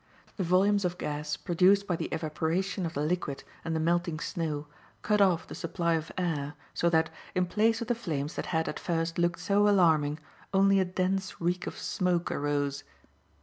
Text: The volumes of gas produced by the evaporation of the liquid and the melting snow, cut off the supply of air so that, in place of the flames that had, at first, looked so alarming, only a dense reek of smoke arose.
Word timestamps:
The 0.35 0.43
volumes 0.43 0.83
of 0.83 0.97
gas 0.97 1.37
produced 1.37 1.85
by 1.85 1.95
the 1.95 2.07
evaporation 2.07 2.87
of 2.87 2.95
the 2.95 3.03
liquid 3.05 3.43
and 3.63 3.75
the 3.75 3.79
melting 3.79 4.19
snow, 4.19 4.65
cut 5.03 5.21
off 5.21 5.45
the 5.47 5.53
supply 5.53 5.93
of 5.93 6.11
air 6.17 6.55
so 6.73 6.89
that, 6.89 7.11
in 7.35 7.45
place 7.45 7.81
of 7.83 7.87
the 7.87 7.93
flames 7.93 8.33
that 8.33 8.47
had, 8.47 8.67
at 8.67 8.79
first, 8.79 9.19
looked 9.19 9.39
so 9.41 9.69
alarming, 9.69 10.17
only 10.55 10.79
a 10.79 10.85
dense 10.85 11.39
reek 11.39 11.67
of 11.67 11.77
smoke 11.77 12.31
arose. 12.31 12.83